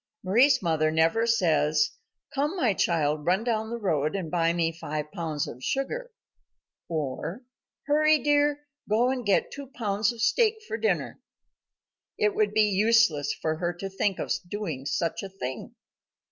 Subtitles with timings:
[0.23, 1.91] Mari's mother never says,
[2.33, 6.09] "Come, my child, run down the road and buy me five pounds of sugar,"
[6.89, 7.43] or,
[7.85, 11.21] "Hurry, dear, go and get two pounds of steak for dinner."
[12.17, 15.75] It would be useless for her to think of doing such a thing.